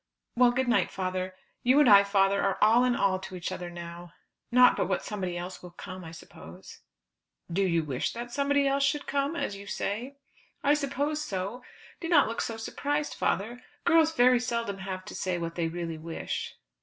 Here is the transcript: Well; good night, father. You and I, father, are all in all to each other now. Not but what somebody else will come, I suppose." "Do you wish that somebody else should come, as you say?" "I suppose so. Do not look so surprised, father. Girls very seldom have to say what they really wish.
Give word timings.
Well; 0.35 0.49
good 0.49 0.67
night, 0.67 0.89
father. 0.89 1.35
You 1.61 1.79
and 1.79 1.87
I, 1.87 2.03
father, 2.03 2.41
are 2.41 2.57
all 2.59 2.83
in 2.83 2.95
all 2.95 3.19
to 3.19 3.35
each 3.35 3.51
other 3.51 3.69
now. 3.69 4.13
Not 4.51 4.75
but 4.75 4.87
what 4.87 5.03
somebody 5.03 5.37
else 5.37 5.61
will 5.61 5.69
come, 5.77 6.03
I 6.03 6.09
suppose." 6.11 6.79
"Do 7.53 7.61
you 7.61 7.83
wish 7.83 8.11
that 8.13 8.31
somebody 8.31 8.65
else 8.67 8.83
should 8.83 9.05
come, 9.05 9.35
as 9.35 9.55
you 9.55 9.67
say?" 9.67 10.17
"I 10.63 10.73
suppose 10.73 11.21
so. 11.23 11.61
Do 11.99 12.09
not 12.09 12.27
look 12.27 12.41
so 12.41 12.57
surprised, 12.57 13.13
father. 13.13 13.61
Girls 13.83 14.11
very 14.13 14.39
seldom 14.39 14.79
have 14.79 15.05
to 15.05 15.13
say 15.13 15.37
what 15.37 15.53
they 15.53 15.67
really 15.67 15.99
wish. 15.99 16.55